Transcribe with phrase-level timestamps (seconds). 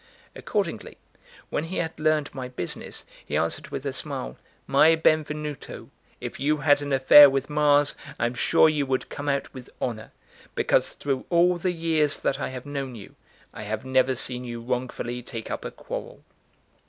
[0.35, 0.97] Accordingly,
[1.51, 4.35] when he had learned my business, he answered with a smile:
[4.65, 9.29] "My Benvenuto, if you had an affair with Mars, I am sure you would come
[9.29, 10.11] out with honour,
[10.55, 13.13] because through all the years that I have known you,
[13.53, 16.23] I have never seen you wrongfully take up a quarrel."